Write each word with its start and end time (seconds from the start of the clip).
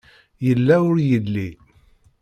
Yella 0.45 0.75
ur 0.89 0.97
yelli. 1.09 1.49